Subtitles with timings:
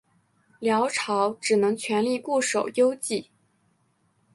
[0.59, 3.23] 辽朝只能全力固守幽蓟。